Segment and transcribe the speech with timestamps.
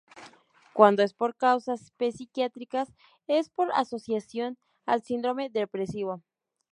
[0.73, 2.91] Cuando es por causas psiquiátricas
[3.27, 6.23] es por asociación al síndrome depresivo.